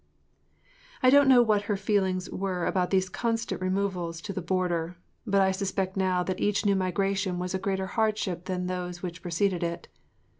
[1.03, 5.41] I DON’T know what her feelings were about these constant removals to the border, but
[5.41, 9.61] I suspect now that each new migration was a greater hardship than those which preceded
[9.61, 9.89] it.